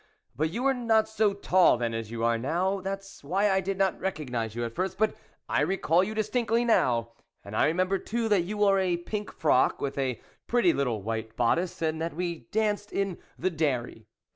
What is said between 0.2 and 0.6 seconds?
but